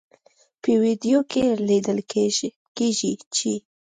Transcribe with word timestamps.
په 0.61 0.71
ویډیو 0.83 1.19
کې 1.31 1.43
لیدل 1.67 1.99
کیږي 2.75 3.11
چې 3.35 3.53